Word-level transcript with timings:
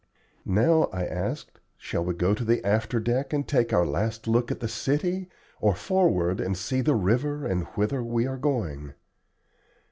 "Now," 0.45 0.89
I 0.91 1.05
asked, 1.05 1.59
"shall 1.77 2.03
we 2.03 2.15
go 2.15 2.33
to 2.33 2.43
the 2.43 2.65
after 2.65 2.99
deck 2.99 3.33
and 3.33 3.47
take 3.47 3.71
our 3.71 3.85
last 3.85 4.27
look 4.27 4.49
at 4.49 4.59
the 4.59 4.67
city, 4.67 5.29
or 5.59 5.75
forward 5.75 6.39
and 6.41 6.57
see 6.57 6.81
the 6.81 6.95
river 6.95 7.45
and 7.45 7.65
whither 7.75 8.01
we 8.03 8.25
are 8.25 8.37
going?" 8.39 8.93